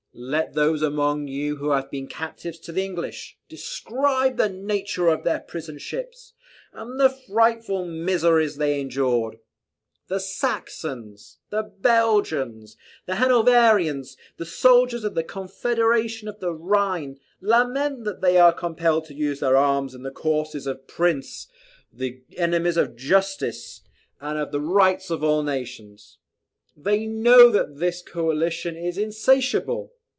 [0.13, 5.23] "Let those among you who have been captives to the English, describe the nature of
[5.23, 6.33] their prison ships,
[6.73, 9.39] and the frightful miseries they endured.
[10.09, 12.75] "The Saxons, the Belgians,
[13.05, 19.05] the Hanoverians, the soldiers of the Confederation of the Rhine, lament that they are compelled
[19.05, 21.47] to use their arms in the cause of princes,
[21.91, 23.79] the enemies of justice
[24.19, 26.17] and of the rights of all nations.
[26.75, 29.93] They know that this coalition is insatiable!